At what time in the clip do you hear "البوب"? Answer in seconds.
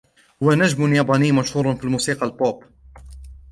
2.25-2.63